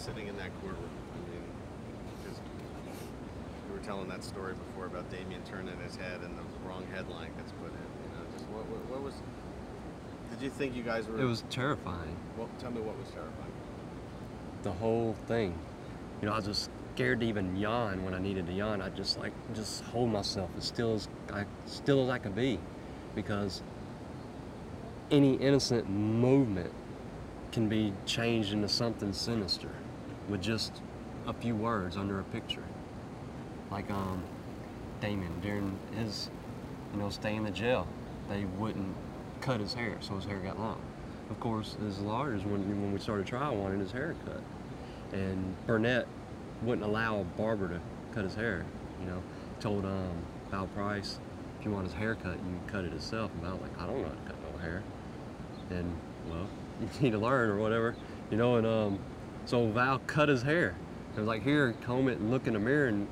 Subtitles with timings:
[0.00, 0.88] sitting in that courtroom?
[1.12, 1.44] I mean,
[2.22, 2.38] because
[3.68, 7.30] you were telling that story before about Damien turning his head and the wrong headline
[7.36, 7.88] gets put in.
[8.02, 9.14] You know, just what, what, what was?
[10.30, 11.20] Did you think you guys were?
[11.20, 12.16] It was terrifying.
[12.38, 13.52] Well, tell me what was terrifying.
[14.62, 15.58] The whole thing.
[16.22, 18.80] You know, I was just scared to even yawn when I needed to yawn.
[18.80, 22.58] I just like just hold myself as still as I still as I could be,
[23.14, 23.62] because
[25.10, 26.72] any innocent movement
[27.52, 29.70] can be changed into something sinister
[30.30, 30.80] with just
[31.26, 32.62] a few words under a picture.
[33.70, 34.22] Like um,
[35.00, 36.30] Damien during his,
[36.92, 37.86] you know, stay in the jail,
[38.28, 38.94] they wouldn't
[39.40, 40.80] cut his hair, so his hair got long.
[41.30, 44.42] Of course, his lawyers, when, when we started trial, wanted his hair cut.
[45.12, 46.06] And Burnett
[46.62, 47.80] wouldn't allow a barber to
[48.12, 48.64] cut his hair,
[49.00, 49.22] you know.
[49.60, 50.12] Told um,
[50.50, 51.18] Val Price,
[51.58, 53.30] if you want his hair cut, you cut it yourself.
[53.32, 54.82] And Val like, I don't know how to cut no hair.
[55.70, 55.96] And,
[56.28, 56.48] well,
[56.80, 57.94] you need to learn or whatever,
[58.30, 58.56] you know.
[58.56, 58.98] And um,
[59.50, 60.76] so Val cut his hair.
[61.16, 62.86] It was like, here, comb it and look in the mirror.
[62.86, 63.08] And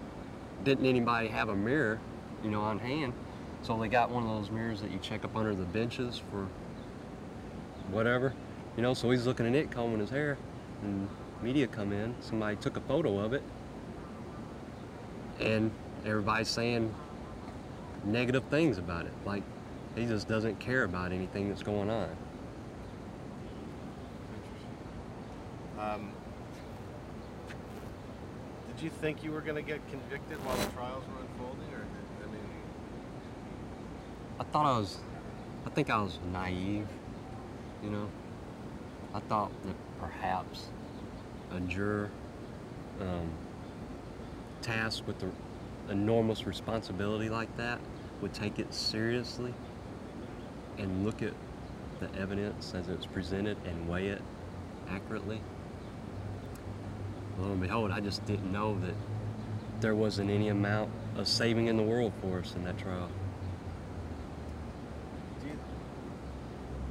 [0.62, 1.98] didn't anybody have a mirror,
[2.44, 3.12] you know, on hand.
[3.62, 6.46] So they got one of those mirrors that you check up under the benches for
[7.90, 8.34] whatever,
[8.76, 8.94] you know.
[8.94, 10.38] So he's looking at it, combing his hair,
[10.82, 11.08] and
[11.42, 12.14] media come in.
[12.20, 13.42] Somebody took a photo of it,
[15.40, 15.72] and
[16.06, 16.94] everybody's saying
[18.04, 19.12] negative things about it.
[19.26, 19.42] Like
[19.96, 22.16] he just doesn't care about anything that's going on.
[25.80, 26.12] Um,
[28.78, 31.78] did you think you were going to get convicted while the trials were unfolding, or
[31.78, 32.40] did, I mean?
[34.38, 34.98] I thought I was,
[35.66, 36.86] I think I was naive,
[37.82, 38.08] you know.
[39.12, 40.68] I thought that perhaps
[41.50, 42.08] a juror
[43.00, 43.28] um,
[44.62, 45.30] tasked with the
[45.90, 47.80] enormous responsibility like that
[48.20, 49.54] would take it seriously
[50.78, 51.32] and look at
[51.98, 54.22] the evidence as it's presented and weigh it
[54.88, 55.40] accurately.
[57.38, 58.94] Lo and behold, I just didn't know that
[59.80, 63.08] there wasn't any amount of saving in the world for us in that trial.
[65.42, 65.54] Do you,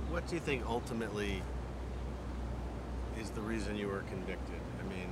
[0.10, 1.42] what do you think ultimately
[3.20, 4.60] is the reason you were convicted?
[4.80, 5.10] I mean,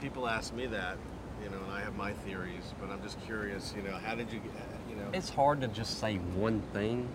[0.00, 0.98] people ask me that,
[1.42, 4.30] you know, and I have my theories, but I'm just curious, you know, how did
[4.30, 4.52] you, get-
[4.90, 5.08] you know?
[5.14, 7.08] It's hard to just say one thing.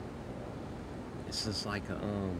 [1.27, 2.35] It's just like a, um,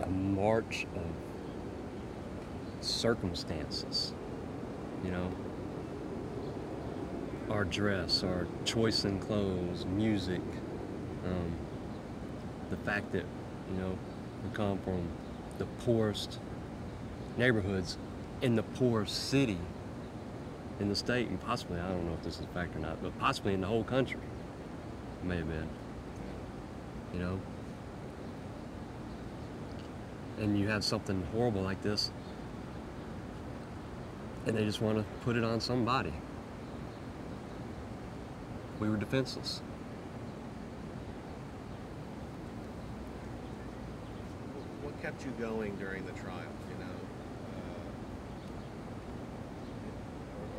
[0.11, 1.03] march of
[2.85, 4.13] circumstances,
[5.03, 5.31] you know.
[7.49, 10.41] Our dress, our choice in clothes, music,
[11.25, 11.53] um,
[12.69, 13.25] the fact that,
[13.69, 13.97] you know,
[14.43, 15.05] we come from
[15.57, 16.39] the poorest
[17.37, 17.97] neighborhoods
[18.41, 19.57] in the poorest city
[20.79, 23.01] in the state and possibly, I don't know if this is a fact or not,
[23.03, 24.19] but possibly in the whole country.
[25.23, 25.69] May have been.
[27.13, 27.39] You know?
[30.41, 32.09] And you have something horrible like this,
[34.47, 36.11] and they just want to put it on somebody.
[38.79, 39.61] We were defenseless.
[44.81, 46.97] what kept you going during the trial, you know?
[47.53, 47.85] Uh,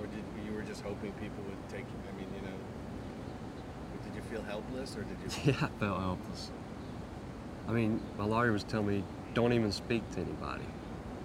[0.01, 2.57] or, or did you were just hoping people would take, you I mean, you know,
[4.05, 5.29] did you feel helpless or did you?
[5.53, 6.51] Yeah, I felt helpless.
[7.69, 9.05] I mean, my lawyer was telling me,
[9.35, 10.65] don't even speak to anybody,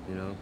[0.09, 0.35] you know?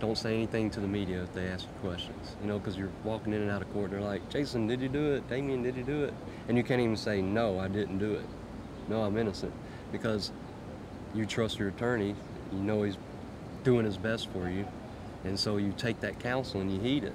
[0.00, 2.90] Don't say anything to the media if they ask you questions, you know, because you're
[3.04, 5.28] walking in and out of court and they're like, Jason, did you do it?
[5.28, 6.14] Damien, did you do it?
[6.48, 8.24] And you can't even say, no, I didn't do it.
[8.88, 9.52] No, I'm innocent.
[9.92, 10.32] Because
[11.14, 12.14] you trust your attorney,
[12.52, 12.96] you know he's
[13.62, 14.66] doing his best for you,
[15.24, 17.14] and so you take that counsel and you heed it.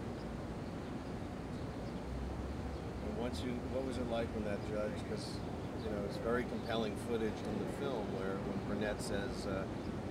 [3.07, 5.37] And once you, what was it like when that judge, because,
[5.85, 9.63] you know, it's very compelling footage in the film where when Burnett says, uh,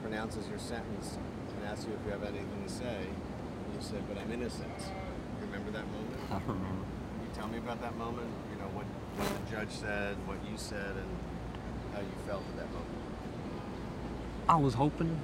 [0.02, 1.18] pronounces your sentence
[1.56, 3.06] and asks you if you have anything to say,
[3.74, 4.70] you said, but I'm innocent.
[4.78, 6.20] You remember that moment?
[6.30, 6.86] I remember.
[6.86, 8.30] Can you tell me about that moment?
[8.52, 8.86] You know, what,
[9.18, 11.10] what the judge said, what you said, and
[11.92, 12.94] how you felt at that moment.
[14.48, 15.18] I was hoping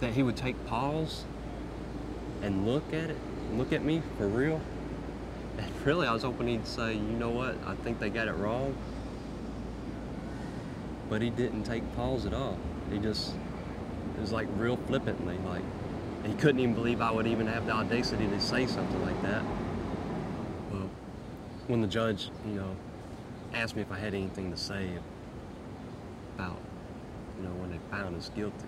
[0.00, 1.24] that he would take pause
[2.42, 3.16] and look at it,
[3.54, 4.60] look at me for real.
[5.60, 8.34] And really, I was hoping he'd say, you know what, I think they got it
[8.34, 8.76] wrong.
[11.08, 12.58] But he didn't take pause at all.
[12.90, 13.34] He just,
[14.16, 15.62] it was like real flippantly, like,
[16.24, 19.42] he couldn't even believe I would even have the audacity to say something like that.
[20.70, 20.90] Well,
[21.66, 22.76] when the judge, you know,
[23.54, 24.90] asked me if I had anything to say
[26.36, 26.58] about,
[27.38, 28.66] you know, when they found us guilty.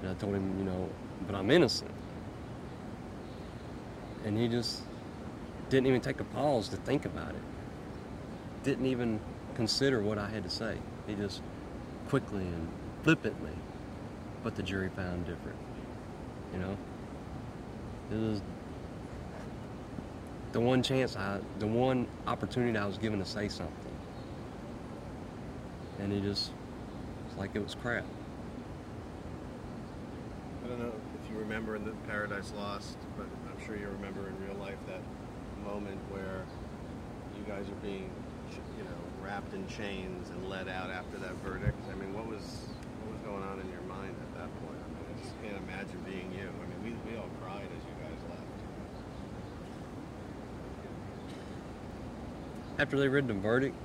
[0.00, 0.88] And I told him, you know,
[1.26, 1.90] but I'm innocent.
[4.24, 4.82] And he just
[5.68, 7.42] didn't even take a pause to think about it.
[8.62, 9.20] Didn't even
[9.54, 10.76] consider what I had to say.
[11.06, 11.42] He just
[12.08, 12.68] quickly and
[13.02, 13.52] flippantly,
[14.42, 15.58] but the jury found different.
[16.52, 16.76] You know,
[18.12, 18.42] it was
[20.52, 23.74] the one chance I, the one opportunity I was given to say something,
[25.98, 26.52] and he just,
[27.28, 28.04] it's like it was crap.
[30.64, 34.28] I don't know if you remember in the Paradise Lost, but I'm sure you remember
[34.28, 35.00] in real life that
[35.64, 36.44] moment where
[37.36, 38.10] you guys are being,
[38.78, 41.78] you know, wrapped in chains and let out after that verdict.
[41.90, 42.68] I mean, what was
[43.02, 44.78] what was going on in your mind at that point?
[44.78, 46.48] I mean, I just can't imagine being you.
[46.48, 48.42] I mean, we, we all cried as you guys left.
[52.78, 53.76] After they read the verdict,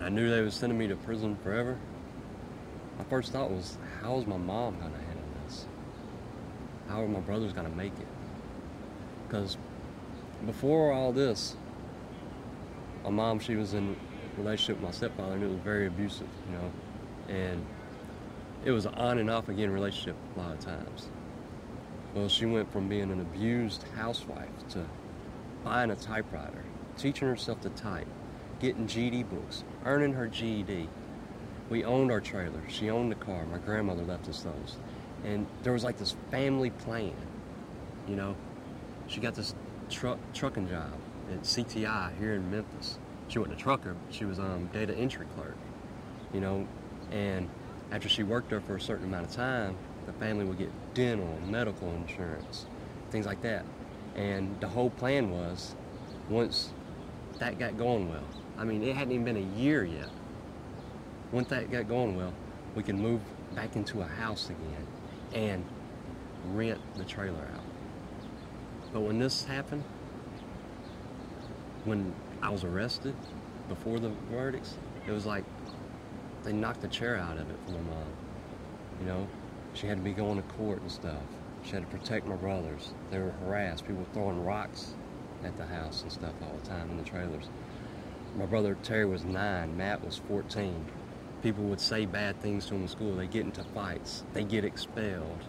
[0.00, 1.78] I knew they was sending me to prison forever.
[2.98, 5.66] My first thought was, how is my mom gonna handle this?
[6.88, 8.06] How are my brothers gonna make it?
[9.32, 9.56] Because
[10.44, 11.56] before all this,
[13.02, 13.96] my mom, she was in
[14.36, 16.70] a relationship with my stepfather, and it was very abusive, you know,
[17.34, 17.64] and
[18.66, 21.08] it was an on and off again relationship a lot of times.
[22.14, 24.84] Well, she went from being an abused housewife to
[25.64, 26.62] buying a typewriter,
[26.98, 28.08] teaching herself to type,
[28.60, 30.90] getting GED books, earning her GED.
[31.70, 32.60] We owned our trailer.
[32.68, 33.46] She owned the car.
[33.46, 34.76] My grandmother left us those.
[35.24, 37.14] And there was like this family plan,
[38.06, 38.36] you know.
[39.06, 39.54] She got this
[39.90, 40.92] truck trucking job
[41.30, 42.98] at CTI here in Memphis.
[43.28, 45.56] She wasn't a trucker, but she was um data entry clerk,
[46.32, 46.66] you know.
[47.10, 47.48] And
[47.90, 49.76] after she worked there for a certain amount of time,
[50.06, 52.66] the family would get dental, medical insurance,
[53.10, 53.64] things like that.
[54.14, 55.74] And the whole plan was,
[56.28, 56.70] once
[57.38, 58.24] that got going well,
[58.58, 60.08] I mean, it hadn't even been a year yet.
[61.30, 62.32] Once that got going well,
[62.74, 63.20] we could move
[63.54, 64.86] back into a house again
[65.34, 65.64] and
[66.54, 67.61] rent the trailer out.
[68.92, 69.84] But when this happened,
[71.84, 72.12] when
[72.42, 73.14] I was arrested
[73.68, 74.74] before the verdicts,
[75.06, 75.44] it was like
[76.44, 78.06] they knocked the chair out of it for my mom.
[79.00, 79.28] You know,
[79.74, 81.22] she had to be going to court and stuff.
[81.64, 82.92] She had to protect my brothers.
[83.10, 83.86] They were harassed.
[83.86, 84.94] People were throwing rocks
[85.44, 87.48] at the house and stuff all the time in the trailers.
[88.36, 89.76] My brother Terry was nine.
[89.76, 90.84] Matt was 14.
[91.42, 93.14] People would say bad things to him in school.
[93.14, 94.24] They get into fights.
[94.32, 95.44] They get expelled.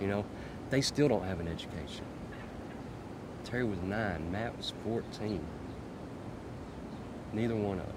[0.00, 0.24] You know,
[0.70, 2.04] they still don't have an education.
[3.50, 4.30] Terry was nine.
[4.30, 5.44] Matt was 14.
[7.32, 7.94] Neither one of them.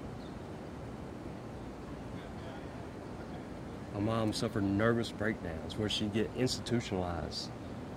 [3.94, 7.50] My mom suffered nervous breakdowns where she'd get institutionalized,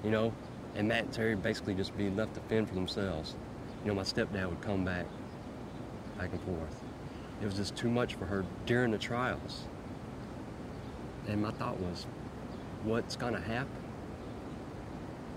[0.03, 0.33] you know,
[0.75, 3.35] and Matt and Terry basically just be left to fend for themselves.
[3.83, 5.05] You know, my stepdad would come back,
[6.17, 6.83] back and forth.
[7.41, 9.63] It was just too much for her during the trials.
[11.27, 12.05] And my thought was,
[12.83, 13.71] what's gonna happen?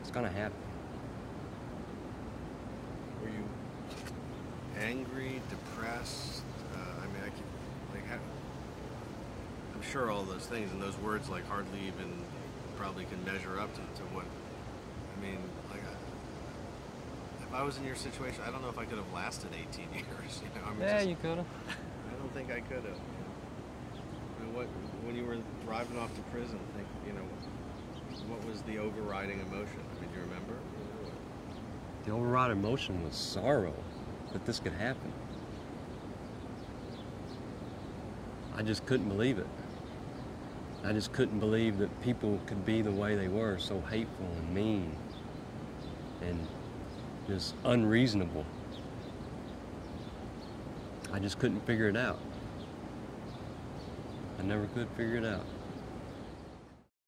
[0.01, 0.59] It's gonna happen.
[3.23, 3.45] Were you
[4.81, 6.43] angry, depressed?
[6.75, 7.45] Uh, I mean, I can,
[7.95, 8.17] like, how,
[9.75, 12.13] I'm sure all those things and those words like hardly even
[12.77, 14.25] probably can measure up to, to what.
[14.25, 15.39] I mean,
[15.71, 19.13] like, I, if I was in your situation, I don't know if I could have
[19.13, 20.41] lasted 18 years.
[20.43, 21.47] You know, I mean, Yeah, just- you could have.
[22.09, 22.99] I don't think I could have.
[22.99, 24.67] I mean, what
[25.05, 26.59] when you were driving off to prison?
[26.75, 27.25] Think you know,
[28.29, 29.81] what was the overriding emotion?
[29.81, 30.55] I mean, do you remember?
[32.05, 33.75] The overriding emotion was sorrow
[34.33, 35.13] that this could happen.
[38.55, 39.47] I just couldn't believe it.
[40.85, 44.55] I just couldn't believe that people could be the way they were, so hateful and
[44.55, 44.97] mean
[46.23, 46.47] and
[47.29, 48.45] just unreasonable.
[51.13, 52.19] I just couldn't figure it out.
[54.39, 55.45] I never could figure it out.